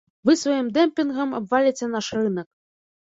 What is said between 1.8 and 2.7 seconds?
наш рынак.